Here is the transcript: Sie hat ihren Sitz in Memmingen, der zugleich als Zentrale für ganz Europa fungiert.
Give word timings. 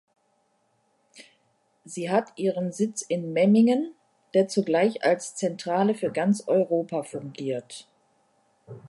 Sie 1.85 2.09
hat 2.09 2.33
ihren 2.35 2.71
Sitz 2.71 3.03
in 3.03 3.33
Memmingen, 3.33 3.93
der 4.33 4.47
zugleich 4.47 5.03
als 5.03 5.35
Zentrale 5.35 5.93
für 5.93 6.11
ganz 6.11 6.47
Europa 6.47 7.03
fungiert. 7.03 7.87